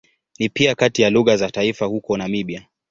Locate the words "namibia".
2.17-2.67